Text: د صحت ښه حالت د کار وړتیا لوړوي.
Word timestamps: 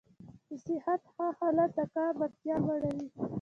د 0.47 0.49
صحت 0.65 1.01
ښه 1.13 1.25
حالت 1.37 1.71
د 1.77 1.79
کار 1.95 2.13
وړتیا 2.19 2.55
لوړوي. 2.65 3.07